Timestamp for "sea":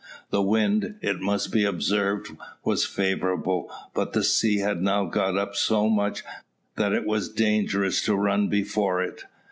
4.23-4.57